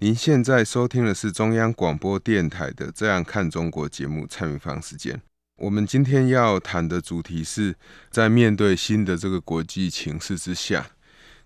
[0.00, 5.18] 您现在收听的是中央广播电台的《这样看中国》节目，蔡明芳时间。
[5.56, 7.74] 我们今天要谈的主题是
[8.10, 10.86] 在面对新的这个国际情势之下，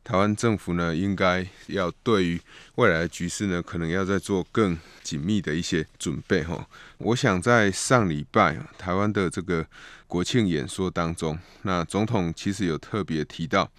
[0.03, 2.41] 台湾政府呢应该要对于
[2.75, 6.67] 未来的局势呢，可能要再做更紧密的一些准备哈。
[6.99, 9.65] 我想在上礼拜台湾的这个
[10.09, 13.71] 国庆演说当中，那总统其实有特别提到，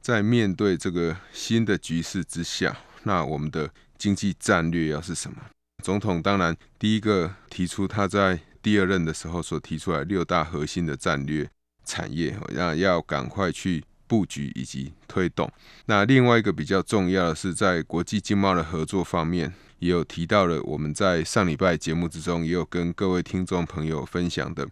[0.00, 3.68] 在面对这个新的局势之下，那我们的
[4.02, 5.36] 经济战略要是什么？
[5.80, 11.48] 总统当然第一个提出他在第二任的时候所提出来六大核心的战略
[11.84, 15.48] 产业，那要赶快去布局以及推动。
[15.86, 24.66] 那另外一个比较重要的是在国际经贸的合作方面，也有提到了我们在上礼拜节目之中也有跟各位听众朋友分享的，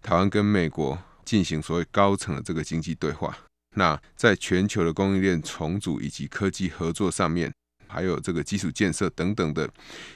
[0.00, 3.36] 台湾跟美国进行所谓高层的这个经济对话。
[3.74, 7.52] 那在全球的供应链重组以及科技合作上面。
[7.96, 9.66] 还有这个基础建设等等的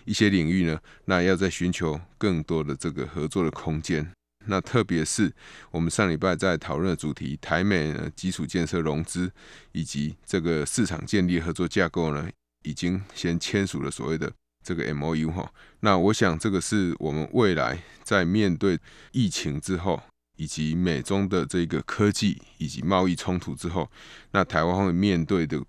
[0.04, 4.06] 一些领域呢，那要在寻求更多的这个合作的空间。
[4.44, 5.32] 那特别是
[5.70, 9.32] 我们上礼拜在讨论的主题，台美呢基础建设融资
[9.72, 12.28] 以及这个市场建立合作架构呢，
[12.64, 14.30] 已经先签署了所谓的
[14.62, 15.50] 这个 MOU 哈。
[15.80, 18.78] 那我想这个是我们未来在面对
[19.12, 20.02] 疫情之后，
[20.36, 23.90] 以及美中的这个科技以及贸易冲突之后，
[24.32, 25.62] 那台湾会面对的。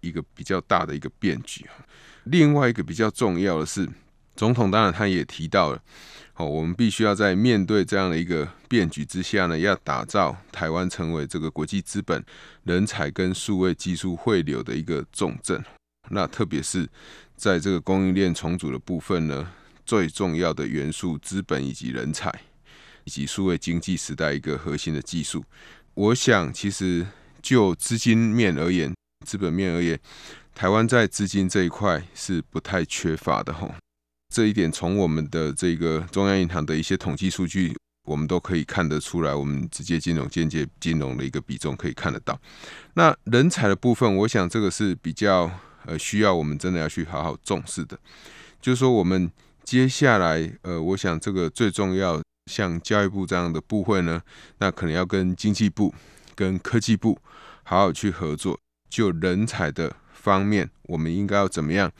[0.00, 1.66] 一个比较大的一个变局。
[2.24, 3.88] 另外一个比较重要的是，
[4.36, 5.82] 总统当然他也提到了，
[6.34, 12.22] 哦，我们必须要在面对这样的一个变局之下呢，要打造台湾成为这个国际资本、
[12.64, 15.64] 人才跟数位技术汇流的一个重镇。
[16.10, 16.88] 那特别是
[17.36, 19.50] 在这个供应链重组的部分呢，
[19.84, 22.32] 最重要的元素，资本以及人才，
[23.04, 25.44] 以及数位经济时代一个核心的技术。
[25.94, 27.06] 我想，其实
[27.42, 28.94] 就资金面而言，
[29.26, 29.98] 资本面而言，
[30.54, 33.74] 台湾在资金这一块是不太缺乏的吼。
[34.34, 37.74] 这一点从我们的这个中央银行的一些统计数据，
[38.06, 39.34] 我们都可以看得出来。
[39.34, 42.38] 我们直接金融、间接金融的一个比重可以看得到。
[42.94, 45.50] 那人才的部分，我想这个是比较
[45.84, 47.98] 呃需要我们真的要去好好重视的。
[48.60, 49.30] 就是说，我们
[49.64, 52.20] 接下来呃，我想这个最重要，
[52.50, 54.22] 像教育部这样的部会呢，
[54.58, 55.94] 那可能要跟经济部、
[56.34, 57.18] 跟科技部
[57.64, 58.58] 好好去合作。
[58.88, 61.90] 就人才的方面，我们应该要怎么样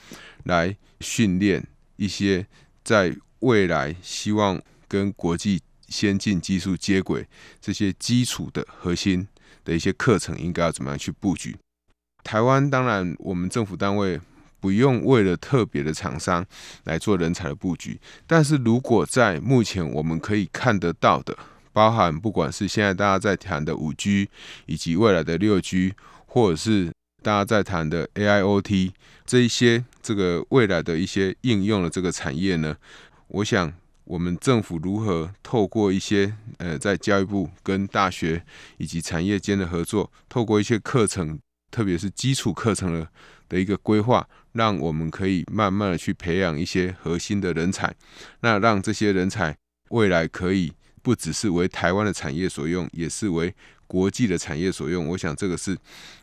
[0.44, 1.66] 来训练
[1.97, 2.47] 一些
[2.82, 7.27] 在未来希望跟国际先进技术接轨
[7.60, 9.27] 这些基础的核心
[9.65, 11.56] 的一些课程，应该要怎么样去布局？
[12.25, 14.21] 台湾当然，我们政府单位
[14.60, 16.44] 不用为了特别的厂商
[16.84, 21.38] 来做人才的布局，但是如果在目前我们可以看得到的，
[21.72, 24.28] 包含不管是现在大家在谈的五 G，
[24.66, 25.94] 以及未来的六 G。
[26.28, 28.93] 或者是大家在谈的 AIoT
[29.27, 32.77] 这一些这个未来的一些应用的这个产业呢，
[33.27, 33.72] 我想
[34.05, 38.44] 我们政府如何透过一些呃在教育部跟大学
[38.77, 41.39] 以及产业间的合作，透过一些课程，
[41.71, 43.09] 特别是基础课程的
[43.49, 47.95] 的一个规划，让我们可以慢慢的去培养一些核心的人才，
[48.41, 49.56] 那让这些人才
[49.91, 50.72] 未来可以
[51.03, 53.55] 不只是为台湾的产业所用，也是为
[53.88, 55.76] 国际的产业所用，我想这个是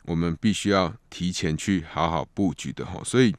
[0.03, 3.01] 我们必须要提前去好好布局的哈。
[3.03, 3.35] 所以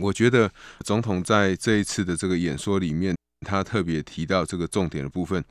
[0.00, 3.14] 我觉得总统在这一次的这个演说里面，
[3.46, 5.44] 他特别提到这个重点的部分。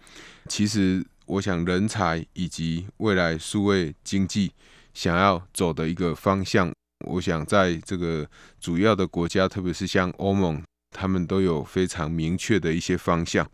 [0.50, 4.52] 其实我想人才以及未来数位经济
[4.96, 6.74] 想要走的一个方向，
[7.06, 8.28] 我想在这个
[8.60, 13.48] 主要的国家，特别是像欧盟，他们都有非常明确的一些方向。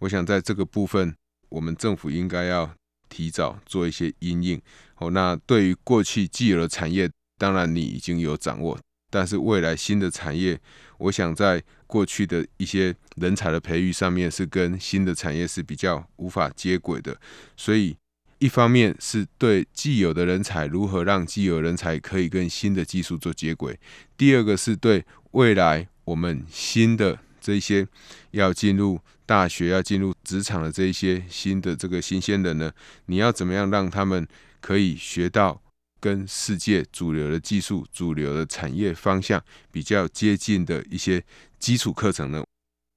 [0.00, 1.14] 我想在这个部分，
[1.48, 2.74] 我们政府应该要。
[3.12, 4.58] 提早做一些因应，
[4.96, 8.80] 哦，那对于过去既有的产业，当然你已经有掌握，
[9.10, 10.58] 但是未来新的产业，
[10.96, 17.20] 我想在过去的一些人才的培育上面，是跟新的产业是比较无法接轨的，
[17.54, 17.94] 所以
[18.38, 23.78] 一方面是对既有的人才如何让既有人才可以跟新的技术做接轨，
[24.16, 27.18] 第二个是对未来我们新的。
[27.44, 27.88] 这些
[28.30, 29.00] 要进入
[29.32, 32.70] 大学、要进入职场的这一些新的这个新鲜人呢，
[33.06, 34.28] 你要怎么样让他们
[34.60, 35.58] 可以学到
[35.98, 41.24] 跟世界主流的技术、主流的产业方向比较接近的一些
[41.58, 42.44] 基础课程呢？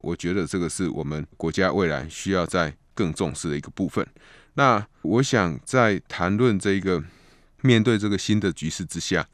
[0.04, 4.06] 我觉得这个是我们国家未来需要再更重视的一个部分。
[4.56, 7.02] 那我想在谈论这个
[7.62, 9.26] 面对这个新的局势之下，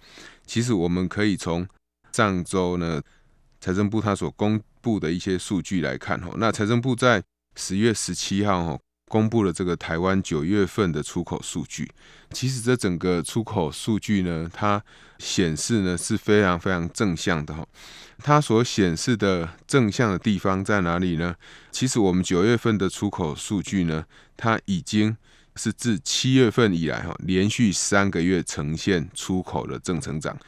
[0.45, 1.67] 其实我们可以从
[2.11, 3.01] 上周呢
[3.59, 7.23] 财政部他所公部的一些数据来看，吼，那财政部在
[7.55, 8.81] 十月十七号，吼。
[9.11, 11.91] 公布了这个台湾九月份的出口数据，
[12.31, 14.81] 其实这整个出口数据呢，它
[15.19, 17.67] 显示呢是非常非常正向的哈。
[18.19, 21.35] 它所显示的正向的地方在哪里呢？
[21.71, 24.05] 其实我们九月份的出口数据呢，
[24.37, 25.17] 它已经
[25.57, 30.39] 是自七月份以来哈，连续三个月呈现出口的正成长，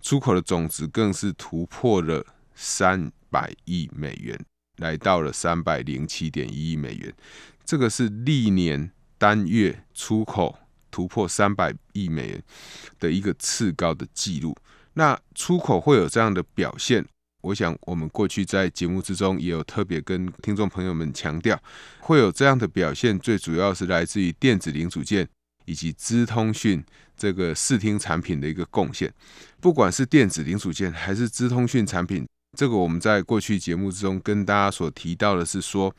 [0.00, 4.38] 出口的总值更是突破了三百亿美元，
[4.76, 7.12] 来到了三百零七点一亿美元。
[7.64, 10.56] 这个是历年单月出口
[10.88, 12.42] 突破三百亿美元
[13.00, 14.54] 的一个次高的记录。
[14.92, 17.04] 那出口会有这样的表现，
[17.42, 21.60] 我想我们过去在节目之中也有特别跟听众朋友们强调，
[21.98, 25.28] 会有这样的表现，最主要是来自于电子零组件
[25.64, 26.84] 以及资通讯
[27.16, 29.12] 这个视听产品的一个贡献。
[29.60, 32.24] 不管是电子零组件还是资通讯产品。
[32.54, 35.94] 这个我们在过去节目之中跟大家所提到的是说，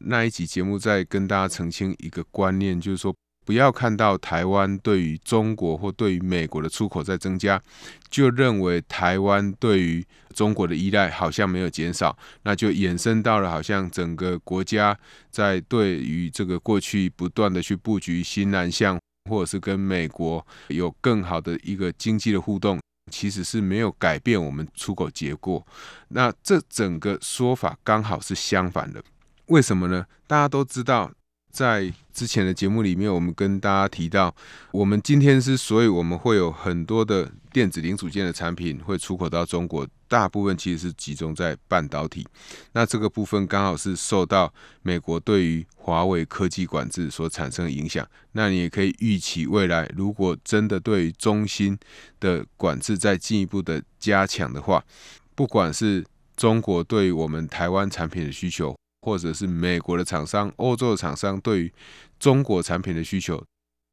[0.00, 3.14] 那一集节目在跟大家澄清一个观念，就是说
[3.44, 7.60] 不要看到台湾对于中国或对于美国的出口在增加，
[8.10, 14.98] 就认为台湾对于中国的依赖好像没有减少，那就衍生到了好像整个国家
[15.30, 18.98] 在对于这个过去不断的去布局新南向，
[19.30, 22.78] 或者是跟美国有更好的一个经济的互动。
[23.10, 25.66] 其实是没有改变我们出口结果，
[26.08, 29.02] 那这整个说法刚好是相反的，
[29.46, 30.06] 为什么呢？
[30.26, 31.10] 大家都知道，
[31.50, 34.34] 在之前的节目里面，我们跟大家提到，
[34.72, 39.86] 我们今天之所以我们会有很多的电子零组件的产品会出口到中国。
[40.10, 42.26] 大部分其实是集中在半导体，
[42.72, 44.50] 那这个部分刚好是受到
[44.80, 48.08] 美国对于华为科技管制所产生的影响。
[48.32, 51.78] 那你也可以预期，未来如果真的对于中芯
[52.20, 54.82] 的管制再进一步的加强的话，
[55.34, 56.02] 不管是
[56.38, 58.74] 中国对于我们台湾产品的需求，
[59.08, 61.72] 或者是美国的厂商、欧洲的厂商对于
[62.20, 63.42] 中国产品的需求，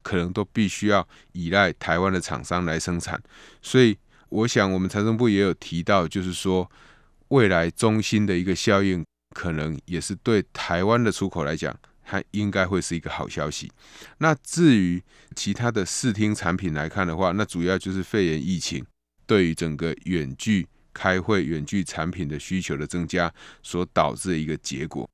[0.02, 3.20] 可能都必须要依赖台湾的厂商来生产，
[3.62, 3.96] 所以。
[4.28, 6.68] 我想，我们财政部也有提到，就是说，
[7.28, 11.74] 未来中芯的一个效应，可能也是对台湾的出口来讲，
[12.04, 13.70] 它应该会是一个好消息。
[14.18, 15.00] 那至于
[15.36, 18.84] 其他的视听产品来看的话，那主要就是肺炎疫情
[19.28, 20.66] 对于整个远距
[20.96, 23.30] 开会、远距产品的需求的增加
[23.62, 25.06] 所导致的一个结果。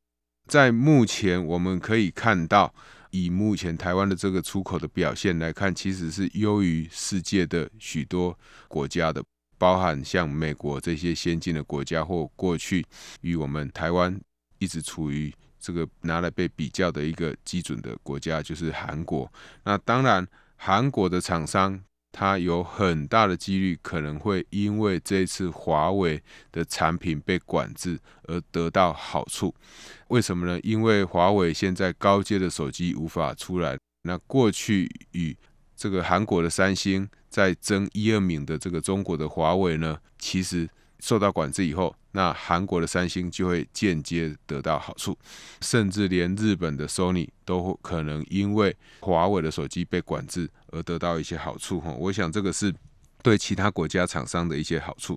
[0.46, 2.72] 在目前，我们可以看到。
[3.14, 8.38] 以目前台湾的这个出口的表现来看，其实是优于世界的许多
[8.68, 9.22] 国家的，
[9.58, 12.82] 包含像美国这些先进的国家，或过去
[13.20, 14.18] 与我们台湾
[14.58, 15.30] 一直处于
[15.60, 19.30] 这个拿来被比较的一个基准的国家，就是韩国。
[19.64, 20.26] 那当然，
[20.56, 21.78] 韩国的厂商。
[22.12, 26.22] 它有很大的几率可能会因为这次华为
[26.52, 29.54] 的产品被管制而得到好处，
[30.08, 30.60] 为什么呢？
[30.62, 35.36] 因为华为现在高阶的手机无法出来，那过去与
[35.74, 40.68] 这个韩国的三星在争一二名的这个中国的华为呢，其实。
[41.00, 45.18] 受到管制以后，那韩国的三星就会间接得到好处，
[45.60, 51.80] 甚至连日本的 Sony 都可能因为华为的手机被管制而得到一些好处。
[51.80, 52.74] 哈，我想这个是
[53.22, 55.16] 对其他国家厂商的一些好处。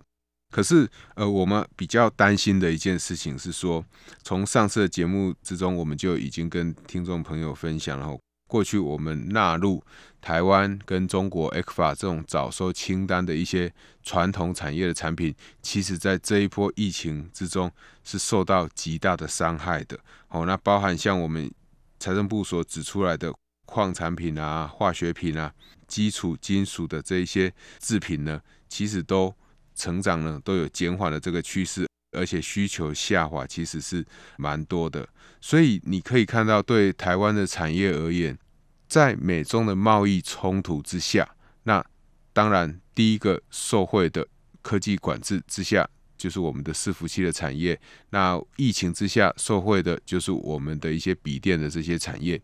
[0.52, 3.84] 可是，呃，我们比较担心的一件事情是说，
[4.24, 8.18] 从上次的节目之中，我们就已经跟听众朋友分享了。
[8.48, 9.84] 过去我们纳入
[10.22, 17.70] 台湾跟中国 ECFA 这种早收清单的一些传统产业的产品，其实在这一波疫情之中
[18.04, 20.00] 是受到极大的伤害的。
[20.30, 21.52] 哦，那包含像我们
[22.00, 23.34] 财政部所指出来的
[23.76, 25.54] 矿产品啊、化学品啊、
[25.86, 28.40] 基础金属的这一些制品呢，
[28.70, 29.36] 其实都
[29.76, 31.86] 成长呢都有减缓的这个趋势，
[32.18, 34.06] 而且需求下滑其实是
[34.38, 35.06] 蛮多的。
[35.42, 38.40] 所以你可以看到，对台湾的产业而言，
[38.88, 41.86] 在美中的贸易冲突之下，那
[42.32, 44.26] 当然第一个受惠的
[44.62, 45.86] 科技管制之下，
[46.18, 47.76] 就是我们的伺服器的产业；
[48.10, 52.42] 那疫情之下受惠的，就是我们的一些笔电的这些产业。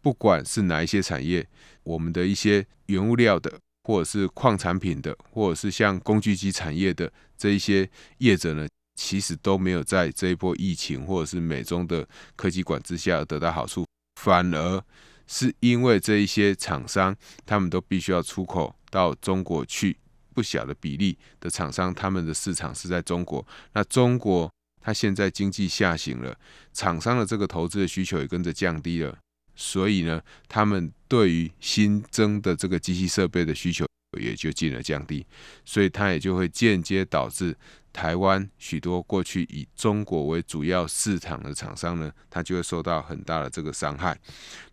[0.00, 1.46] 不管是哪一些产业，
[1.82, 7.88] 我们的一些原物料的，或者是矿产品的，或者是像工具机产业的这一些
[8.18, 13.86] 业者呢，其实都没有在这一波疫情或者是美中的科技管制下得到好处，
[14.20, 14.84] 反而
[15.26, 17.16] 是因为这一些厂商，
[17.46, 19.96] 他们都必须要出口到中国去，
[20.34, 23.46] 不小的比例的厂商，他们的市场是在中国。
[23.72, 24.50] 那中国
[24.80, 26.36] 它现在经济下行了，
[26.72, 29.16] 厂商的这个投资的需求也跟着降低了，
[29.54, 33.86] 所以呢，他们对于新增的这个机器设备的需求
[34.20, 35.24] 也就进而降低，
[35.64, 37.56] 所以它也就会间接导致
[37.92, 44.18] 台湾许多过去以中国为主要市场的厂商呢，它就会受到很大的这个伤害。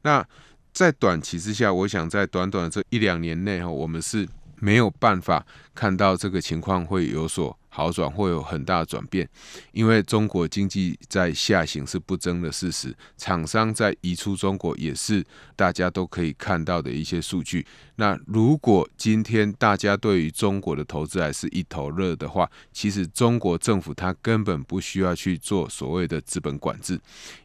[0.02, 0.28] 那
[0.74, 4.28] 在短期之下，我想在短短的这一两年内哈，我们是
[4.62, 9.28] 没有办法看到这个情况会有所好转，会有很大的转变，
[9.72, 15.26] 因为中国经济在下行是不争的事实，厂商在移出中国也是
[15.56, 17.66] 大家都可以看到的一些数据。
[17.96, 27.00] 那如果今天大家对于中国的投资还是一头热的话，其实中国政府它根本不需要去做所谓的资本管制，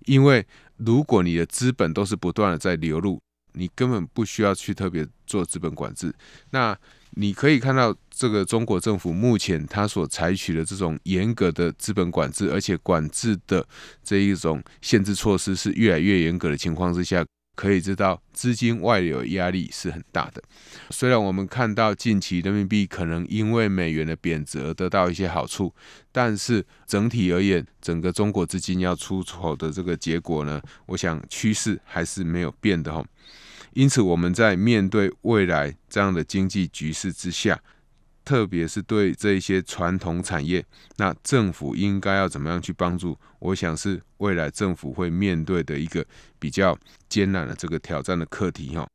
[0.04, 0.46] 因为。
[0.78, 3.18] 如果你的资本都是不断的在流入，
[3.54, 6.14] 你根本不需要去特别做资本管制。
[6.50, 6.76] 那
[7.18, 13.66] 你可以看到，这个中国政府目前它所采取的这种严格的资本管制，而且管制的
[14.04, 17.24] 这一种限制措施是越来越严格的情况之下。
[17.56, 20.42] 可以知道，资金外流压力是很大的。
[20.90, 25.74] 虽然我们看到近期人民币可能因为美元的贬值而得到一些好处，
[26.12, 33.02] 但是整体而言，整个中国资金要出口的这个结果呢，我想趋势还是没有变的哈。
[33.76, 37.60] 因此，我们在面对未来这样的经济局势之下，
[38.24, 40.64] 特别是对这一些传统产业，
[40.96, 43.18] 那政府应该要怎么样去帮助？
[43.38, 46.02] 我想是未来政府会面对的一个
[46.38, 46.74] 比较
[47.10, 48.88] 艰难的这个挑战的课题哈。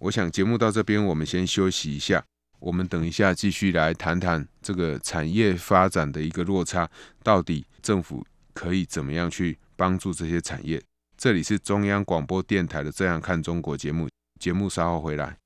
[0.00, 2.22] 我想节目到这边，我们先休息一下，
[2.58, 6.86] 我们等一下继续来谈谈这个产业发展的一个落差，
[7.22, 10.82] 到底政府可以怎么样去帮助这些产业？
[11.16, 14.06] 这里是中央广播电台的《这样看中国》节目，
[14.38, 15.45] 节目稍后回来。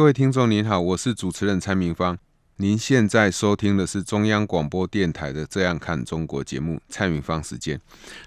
[0.00, 2.16] 各位听众您好，我是主持人蔡明芳。
[2.56, 7.78] 您现在收听的是中央广播电台的《这样看中国》节目，蔡明芳时间。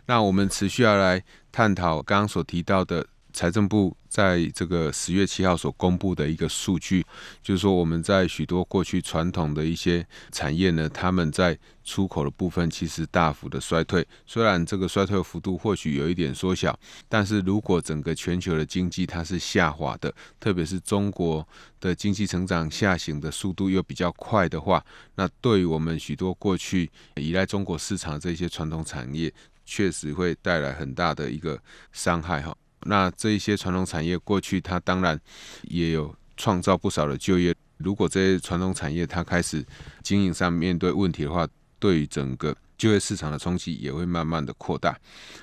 [0.06, 3.08] 那我们持续要来探讨刚刚所提到的。
[3.34, 7.04] 财政部在这个十月七号所公布的一个数据，
[7.42, 14.08] 就是说我们在许多过去传统的一些产业呢，他们在出口的部分其实大幅的衰退。
[14.28, 21.46] 虽然这个衰退幅度或许有一点缩小，但是如果整个全球的经济它是下滑的，特别是中国
[21.82, 24.86] 的经济成长下行的速度又比较快的话，
[25.16, 29.34] 那对于我们许多过去依赖中国市场这些传统产业，
[29.66, 31.60] 确实会带来很大的一个
[31.92, 32.56] 伤害哈。
[32.86, 35.20] 那这一些传统产业过去，它当然
[35.64, 37.54] 也有创造不少的就业。
[37.78, 39.66] 如果这些传统产业它开始
[40.02, 41.48] 经营上面对问题的话，
[41.80, 44.98] 对于整个就业市场的冲击也会慢慢的扩大。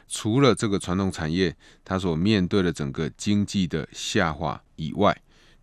[0.09, 1.55] 除了这个传统产业
[1.85, 5.15] 它所面对的整个经济的下滑以外，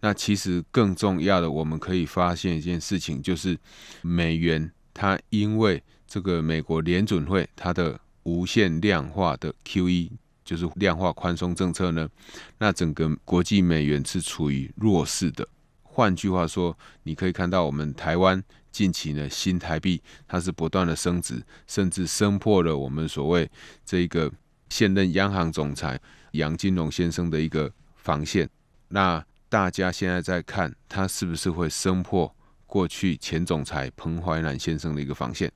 [0.02, 3.58] 那其实更重要的，我们可以发现一件事情，就是
[4.02, 10.12] 美元它因为这个美国联准会它的无限量化的 QE。
[10.48, 12.08] 就是量化宽松政策呢，
[12.58, 15.46] 那整个国际美元是处于弱势的。
[15.84, 23.52] 换句话说，你可以看到我们台湾近期呢，新台币它是不断的升值，甚至升破了我们所谓
[23.86, 24.32] 这个
[24.70, 26.00] 现任央行总裁
[26.32, 28.50] 杨金龙先生的一个防线。
[28.88, 32.34] 那大家现在在看，它是不是会升破
[32.66, 35.52] 过去前总裁彭淮南先生的一个防线？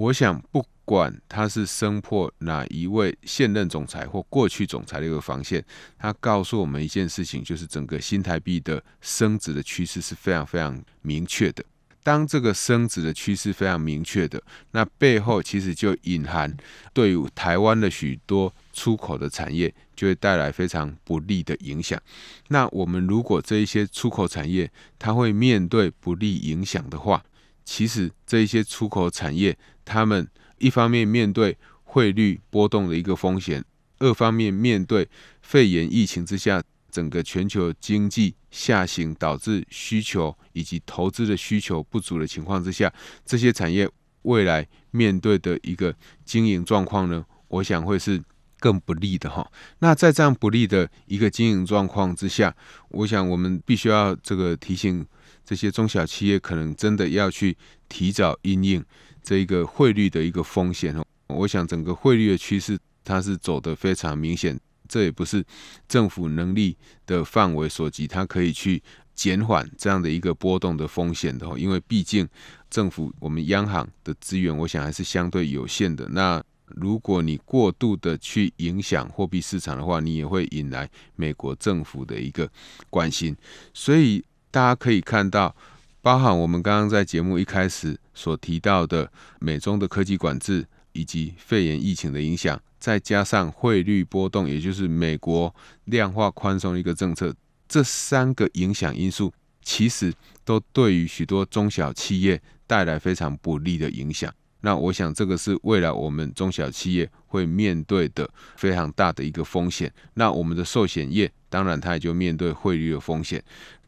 [0.00, 0.64] 我想不。
[0.90, 5.64] 管他是升破哪一位现任总裁或过去总裁的一个防线，
[5.96, 11.64] 他告诉我们一件事情，就是整个新台币的升值的趋势是非常非常明确的。
[12.02, 14.42] 当这个升值的趋势非常明确的，
[14.72, 16.52] 那背后其实就隐含
[16.92, 22.02] 对于台湾的许多出口的产业就会带来非常不利的影响。
[22.48, 27.22] 那我们如果这一些出口产业它会面对不利影响的话，
[27.64, 33.64] 其实这一些出口产业他们一方面面对汇率波动的一个风险，
[33.98, 35.08] 二方面面对
[35.42, 42.92] 肺炎疫情之下整个全球经济下行导致需求以及投资的需求不足的情况之下，
[43.24, 43.88] 这些产业
[44.22, 48.22] 未来面对的一个经营状况呢，我想会是
[48.58, 49.50] 更不利的哈。
[49.78, 52.54] 那在这样不利的一个经营状况之下，
[52.90, 55.06] 我想我们必须要这个提醒
[55.44, 57.56] 这些中小企业，可能真的要去
[57.88, 58.84] 提早应应。
[59.22, 65.44] 这一个汇率的一个风险哦，我想整个汇率的趋势它是走得非常明显，这也不是
[65.86, 68.82] 政府能力的范围所及，它可以去
[69.14, 72.26] 减缓这样的一个波动的风险的哦，因为毕竟
[72.70, 76.08] 政府我们央行的资源，我想还是相对有限的。
[76.08, 82.50] 那如果你过度的去影响货币市场的话，你也会引来美国政府的一个
[82.88, 83.36] 关心，
[83.74, 85.54] 所以大家可以看到。
[86.02, 95.54] 包含我们刚刚在节目一开始所提到的美中的科技管制，以及肺炎疫情的影响，再加上汇率波动，也就是美国
[95.84, 97.34] 量化宽松一个政策，
[97.68, 99.30] 这三个影响因素，
[99.62, 100.10] 其实
[100.42, 104.32] 都对于许多中小企业带来非常不利的影响。
[104.62, 109.92] 那我想，这个是未来我们中小企业会面对的非常大的一个风险。
[110.14, 113.42] 那我们的寿险业，当然它也就面对汇率的风险。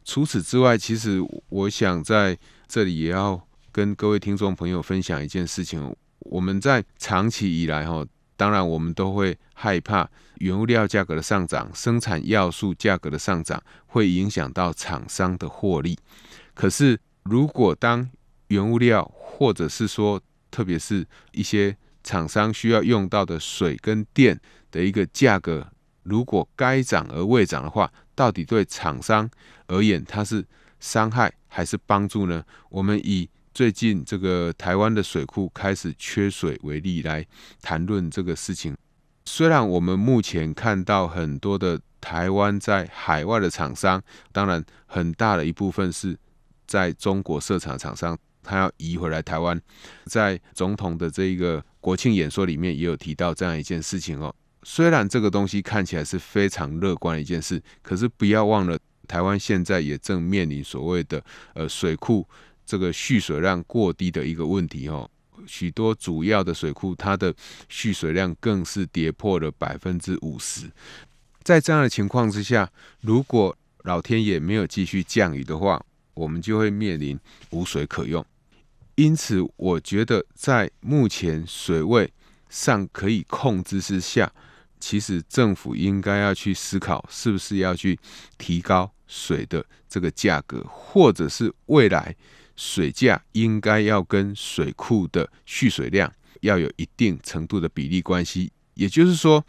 [0.04, 2.36] 除此之外，其实我想在
[2.66, 5.94] 这里也要跟各位听众朋友分享一件事情。
[6.20, 8.04] 我们在长期以来，哈，
[8.36, 15.98] 当然我们都会害怕原物料价格的上涨、生产要素价格的上涨会影响到厂商的获利。
[16.54, 18.08] 可是，如果当
[18.48, 24.38] 原物料或者是说，特别是一些厂商需要用到的水跟电
[24.70, 25.66] 的一个价格，
[26.02, 29.28] 如果该涨而未涨的话，到底对厂商
[29.66, 30.44] 而言，它是
[30.80, 32.44] 伤害还是帮助呢？
[32.68, 37.26] 我们以最近这个台湾的水库开始缺水为例来
[37.60, 38.76] 谈论这个事情。
[39.24, 46.18] 虽然我们目前看到很多的台湾在海外的厂商，当然很大的一部分是
[46.66, 49.60] 在中国设厂厂商，他要移回来台湾。
[50.06, 54.34] 在总统的这一个国庆演说里面也有提到这样一件事情哦。
[54.62, 61.22] 虽然这个东西看起来是非常乐观的一件事，可是不要忘了，台湾现在也正面临所谓的
[61.54, 62.26] 呃水库
[62.64, 65.08] 这个蓄水量过低的一个问题哦。
[65.46, 67.34] 许多主要的水库它的
[67.68, 70.70] 蓄水量更是跌破了百分之五十。
[71.42, 72.70] 在这样的情况之下，
[73.00, 77.18] 如果老天爷没有继续降雨的话，我们就会面临
[77.50, 78.24] 无水可用。
[78.94, 82.12] 因此，我觉得在目前水位
[82.48, 84.32] 尚可以控制之下，
[84.82, 87.96] 其实政府应该要去思考，是不是要去
[88.36, 92.12] 提高水的这个价格，或者是未来
[92.56, 98.50] 水价应该要跟水库的蓄水量要有一定程度的比例关系。
[98.74, 99.46] 也就是说，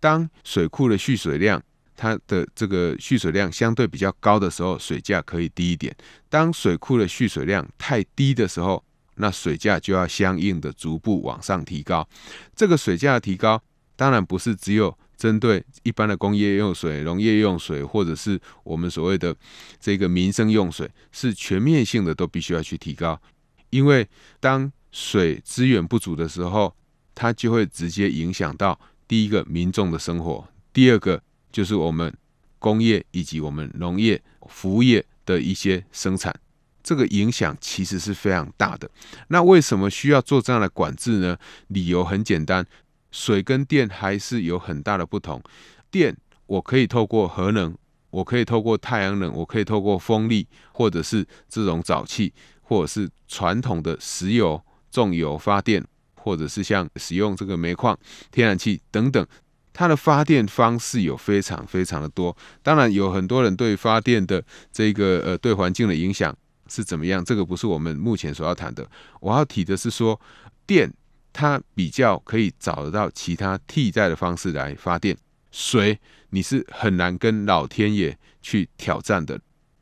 [0.00, 1.62] 当水库的蓄水量
[1.96, 5.94] 它的这个蓄水量相对比较高的时候，水价可以低一点；
[6.28, 8.82] 当水库的蓄水量太低的时候，
[9.14, 12.08] 那水价就要相应的逐步往上提高。
[12.56, 13.62] 这个水价的提高。
[14.02, 19.32] 当然不是只有针对一般的工业用水、农业用水，或者是我们所谓的
[19.78, 23.16] 这个民生用水，是全面性的都必须要去提高。
[23.70, 24.04] 因为
[24.40, 26.74] 当水资源不足的时候，
[27.14, 32.12] 它就会直接影响到第一个民众的生活，第二个就是我们
[32.58, 36.34] 工业以及我们农业、服务业的一些生产，
[36.82, 38.90] 这个影响其实是非常大的。
[39.28, 41.38] 那为什么需要做这样的管制呢？
[41.68, 42.66] 理由很简单。
[43.12, 45.40] 水跟电还是有很大的不同。
[45.90, 47.72] 电我可以透过核能，
[48.10, 57.96] 我可以透过太阳能，我可以透过风力，或者是这种沼气，或者是传统的石油、重油发电，或者是像使用这个煤矿、
[58.30, 59.24] 天然气等等
[59.72, 62.36] 它的发电方式有非常非常的多。
[62.62, 66.36] 当然，有很多人对发电的这个呃对环境的影响
[66.68, 68.86] 是怎么样，这个不是我们目前所要谈的。
[69.20, 70.20] 我要提的是说，
[70.66, 70.92] 电
[71.32, 75.16] 它比较可以找得到其他替代的方式来发电。
[75.50, 75.98] 水
[76.30, 79.40] 你是很难跟老天爷去挑战的。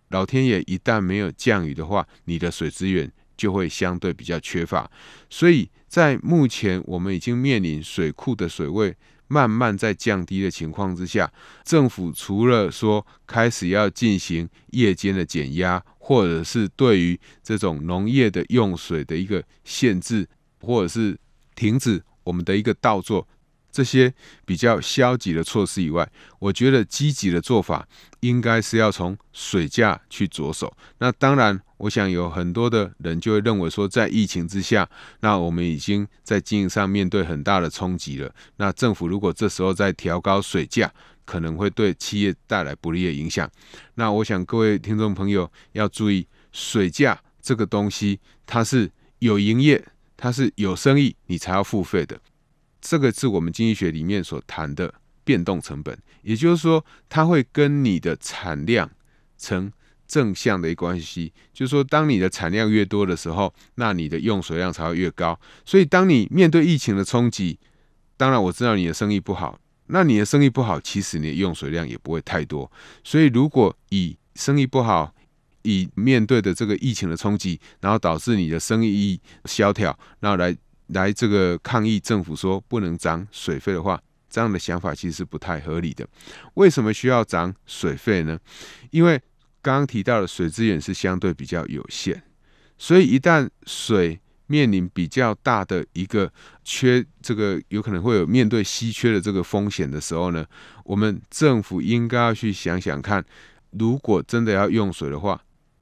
[0.08, 4.90] 老天爷一旦没有降雨的话，你的水资源就会相对比较缺乏。
[5.28, 8.96] 所以在目前我们已经面临水库的水位
[9.28, 11.32] 慢慢在降低的情况之下，
[11.64, 20.28] 政府除了说开始要进行夜间的减压，或者是对于这种农业的用水的一个限制，
[20.60, 21.16] 或者是
[21.61, 23.29] 停止我们的一个倒作。
[23.70, 24.12] 这些
[24.44, 27.87] 比较消极的措施以外，我觉得积极的做法
[28.18, 30.75] 应该是要从水价去着手。
[30.99, 34.88] 那当然，我想有很多的人就会认为说，在疫情之下，
[35.20, 38.35] 那我们已经在经营上面对很大的冲击了。
[38.57, 40.92] 那政府如果这时候再调高水价，
[41.25, 43.49] 可能会对企业带来不利的影响。
[43.94, 49.87] 那我想各位听众朋友要注意，水价这个东西，它是有营业，
[50.22, 52.20] 它是有生意，你才要付费的。
[52.78, 54.92] 这个是我们经济学里面所谈的
[55.24, 58.90] 变动成本，也就是说，它会跟你的产量
[59.38, 59.72] 成
[60.06, 61.33] 正向的一关系。
[61.54, 65.40] 就是说，当你的产量越多的时候，那你的用水量才会越高。
[65.64, 67.59] 所以，当你面对疫情的冲击，
[68.18, 72.70] 当然我知道你的生意不好，那你的生意不好，其实你的用水量也不会太多。
[73.02, 75.14] 所以，如果以生意不好，
[75.62, 80.57] 以面对的这个疫情的冲击，然后导致你的生意萧条，然后来。
[80.92, 86.05] 来这个抗议政府说不能涨水费的话，这样的想法其实是不太合理的。
[86.55, 88.37] 为什么需要涨水费呢？
[88.90, 89.16] 因为
[89.62, 92.20] 刚刚提到的水资源是相对比较有限，
[92.77, 94.18] 所以一旦水
[94.49, 96.33] 面临比较大的一个
[96.64, 100.44] 缺，这个有可能会有面对稀缺的这个风险的时候呢，
[100.83, 103.25] 我们政府应该要去想想看，
[103.70, 105.40] 如果真的要用水的话，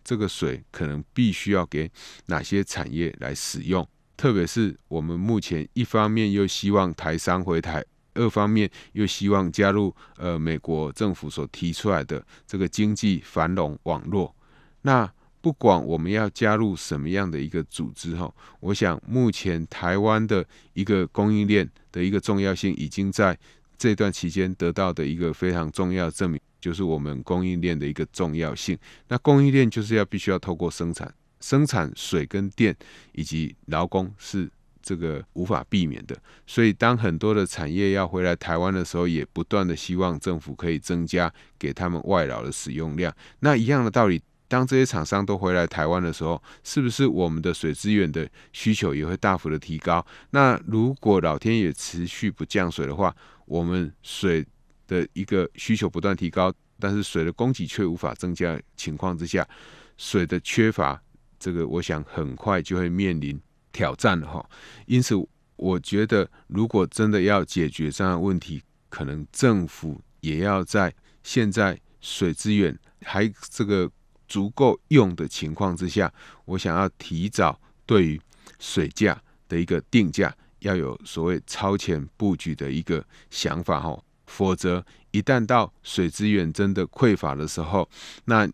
[0.09, 1.91] 这个水可能必须要给
[2.29, 3.87] 哪些产业来使用。
[4.17, 14.35] 特别是我们目前一方面又希望台商回台，二方面又希望加入呃美国政府所提出来的这个经济繁荣网络。
[14.81, 20.43] 那不管我们要加入什么样的一个组织哈，我想目前台湾的
[20.73, 23.39] 一个供应链的一个重要性，已经在
[23.77, 28.79] 这段期间得到的一个非常重要证明，就是我们供应链的一个重要性。
[29.09, 31.13] 那供应链就是要必须要透过生产。
[31.41, 32.77] 生产水跟电
[33.13, 34.51] 以及劳工是
[34.83, 36.17] 这个无法避免的，
[36.49, 43.15] 所以当很多的产业要回来台湾的时候，也不断的希望政府可以增加给他们外劳的使用量。
[43.39, 50.05] 那一样的道理，当这些厂商都回来台湾的时候，是不是我们的水资源的需求也会大幅的提高？
[50.31, 53.15] 那如果老天爷持续不降水的话，
[53.47, 54.45] 我们水
[54.89, 59.49] 的一个需求不断提高，但是水的供给却无法增加情况之下，
[59.97, 61.01] 水的缺乏。
[61.39, 64.45] 这个我想很快就会面临挑战了哈，
[64.87, 65.15] 因此
[65.55, 73.89] 我觉得如果真的要解决这样的问题，可能政府也要在现在水资源还这个
[74.27, 76.13] 足够用的情况之下，
[76.45, 78.21] 我想要提早对于
[78.59, 83.97] 水价的一个定价要有所谓超前布局的一个想法哈，
[84.29, 87.89] 否则一旦到水资源真的匮乏的时候，
[88.27, 88.49] 那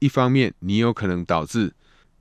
[0.00, 1.72] 一方面你有可能导致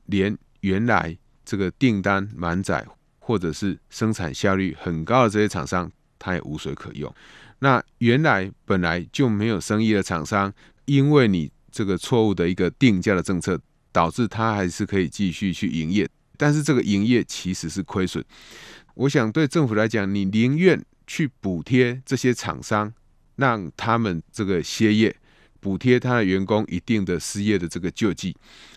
[0.06, 2.86] 连原来这个订单满载
[3.20, 7.12] 或者是生产效率很高的这些厂商，他也无水可用。
[7.60, 10.54] 那原来本来就没有生意的厂商，
[10.86, 13.60] 因为你这个错误的一个定价的政策，
[13.92, 18.24] 导致他还是可以继续去营业，但是这个营业其实是亏损。
[18.96, 22.94] 我想对政府来讲，你宁愿去补贴这些厂商，
[23.38, 25.16] 让他们这个歇业，
[25.60, 28.36] 补贴他的员工一定的失业的这个救济。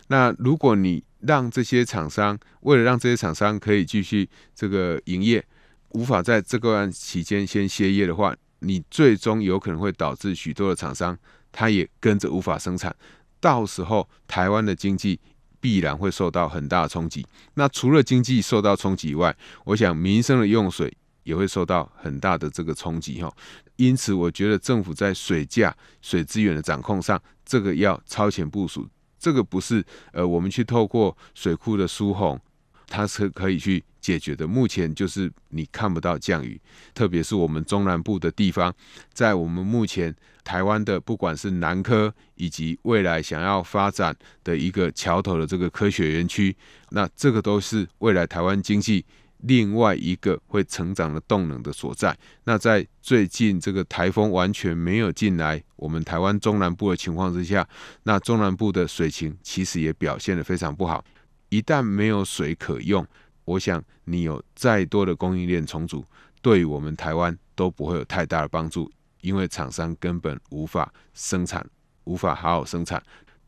[0.09, 5.44] 那如果你让这些厂商为了让这些厂商可以继续这个营业，
[5.90, 11.18] 无法在这段期间先歇业的话，你最终有可能会导致许多的厂商
[11.53, 12.94] 他也跟着无法生产，
[13.40, 15.20] 到时候台湾的经济
[15.61, 17.27] 必然会受到很大的冲击。
[17.55, 23.33] 那除了经济受到冲击以外，我想民生的用水也会受到很大的这个冲击哈。
[23.76, 28.88] 因此，我觉得政府在水价、水资源的掌控上，这个要超前部署。
[29.18, 32.40] 这个不是呃，我们去透过水库的疏洪，
[32.87, 34.46] 它是可以去解决的。
[34.46, 36.59] 目前就是你看不到降雨，
[36.94, 38.74] 特别是我们中南部的地方，
[39.12, 46.56] 在我们目前台湾的不管是南科以及未来想要发展的一个桥头的这个科学园区，
[46.90, 49.04] 那这个都是未来台湾经济
[49.42, 52.16] 另外一个会成长的动能的所在。
[52.44, 57.66] 那在最近这个台风完全没有进来我们台湾中南部的情况之下，
[58.03, 61.05] 那中南部的水情其实也表现得非常不好。
[61.48, 63.07] 一旦没有水可用，
[63.44, 66.05] 我想你有再多的供应链重组，
[66.40, 68.90] 对我们台湾都不会有太大的帮助，
[69.22, 71.66] 因为厂商根本无法生产，
[72.05, 73.03] 无法好好生产，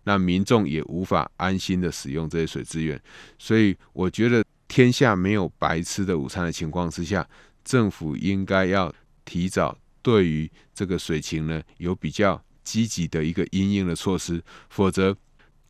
[0.04, 3.00] 那民众也无法安心的使用这些水资源。
[3.38, 7.28] 所以我觉得天下没有白吃的午餐的情况之下，
[7.62, 8.90] 政府应该要
[9.22, 15.14] 提早对于这个水情呢有比较积极的一个因应的措施，否则。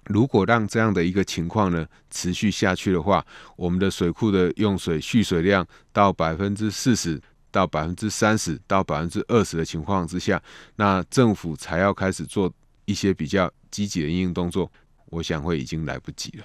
[0.06, 3.24] 如果让这样的一个情况呢持续下去的话，
[3.56, 7.20] 我们的水库的用水蓄水量到百分之四十
[7.52, 10.42] 到百分之三十到百分之二十的情况之下，
[10.74, 12.52] 那政府才要开始做
[12.84, 14.70] 一些比较积极的应应动作，
[15.06, 16.44] 我想会已经来不及了。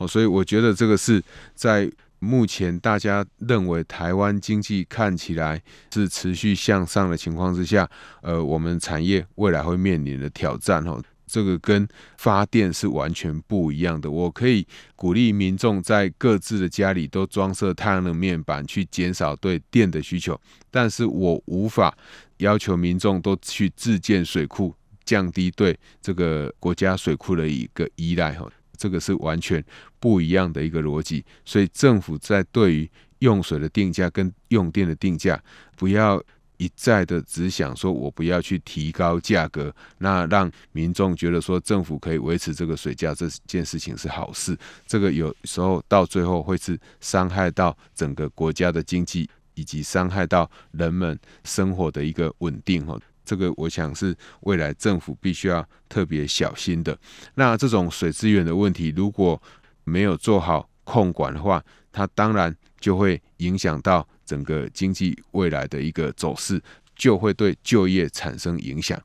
[0.00, 1.22] 好，所以我觉得这个是
[1.54, 1.86] 在
[2.20, 5.60] 目前大家认为台湾经济看起来
[5.92, 7.86] 是持续向上的情况之下，
[8.22, 11.02] 呃，我们产业未来会面临的挑战哦。
[11.26, 11.86] 这个跟
[12.16, 14.10] 发电是完全不一样的。
[14.10, 21.94] 我可以鼓励民众在各自的家里都装设太阳能面板，去减少对电的需求，但是我无法
[22.38, 28.32] 要求民众都去自建水库，降低对这个国家水库的一个依赖。
[28.32, 29.62] 哈，这个是完全
[30.00, 31.22] 不一样的一个逻辑。
[31.44, 35.38] 所以政府在对于用水的定价跟用电的定价，
[35.76, 36.20] 不要。
[36.62, 44.54] 一再的只想说，我不要去提高价格，那让民众觉得说政府可以维持这个水价这件事情是好事。
[44.86, 52.84] 这个有时候到最后会是伤害到整个国家的经济，以及伤害到人们生活的一个稳定。
[52.84, 52.94] 哈，
[53.30, 56.98] 这个我想是未来政府必须要特别小心的。
[57.34, 59.40] 那这种水资源的问题，如果
[59.84, 61.62] 没有做好控管的话，
[61.92, 64.06] 它当然就会影响到。
[64.30, 66.62] 整个经济未来的一个走势，
[66.94, 68.96] 就会对就业产生影响。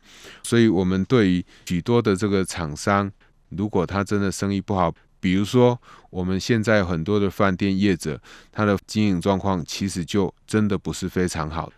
[0.44, 3.12] 所以，我们对于许多的这个厂商，
[3.50, 11.74] 如果他真的生意不好，比如说我们现在很多的饭店业者，他的经营状况其实就真的不是非常好。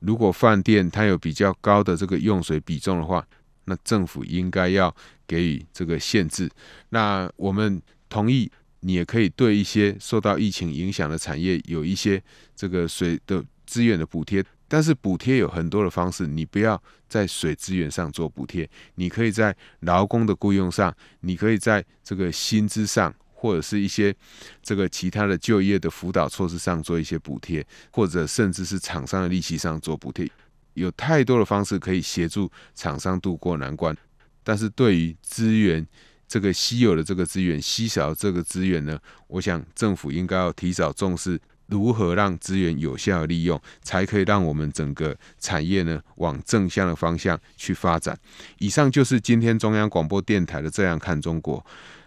[0.00, 3.26] 如果饭店它有比较高的这个用水比重的话，
[3.64, 4.94] 那政府应该要
[5.26, 6.50] 给予这个限制。
[6.88, 8.50] 那我们同意。
[8.82, 12.18] 你也可以对一些受到疫情影响的产业有一些
[12.56, 24.14] 这个水的资源的补贴，但是补贴有很多的方式，你不要在水资源上做补贴，你可以在劳工的雇佣上，你可以在这个薪资上，或者是一些
[24.62, 30.30] 这个其他的就业的辅导措施上做一些补贴，或者甚至是厂商的利息上做补贴，
[30.74, 33.96] 有太多的方式可以协助厂商渡过难关，
[34.44, 35.86] 但是对于资源。
[36.32, 48.16] 这个稀有的这个资源，稀少的这个资源呢，我想政府应该要提早重视如何让资源有效的利用，才可以让我们整个产业呢往正向的方向去发展。
[48.58, 51.58] 以上就是今天中央广播电台的《这样看中国》。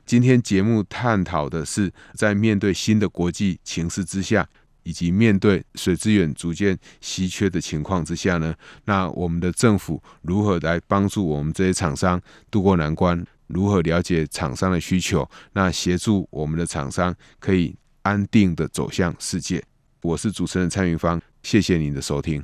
[0.05, 4.47] 今天节目探讨的是，在面对新的国际情势之下，
[4.83, 8.53] 以及面对水资源逐渐稀缺的情况之下呢，
[8.85, 13.25] 那我们的政府如何来帮助我们这些厂商渡过难关？
[13.47, 15.29] 如何了解厂商的需求？
[15.53, 19.63] 那协助我们的厂商可以安定的走向世界。
[20.01, 22.43] 我是主持人蔡云芳，谢谢您的收听。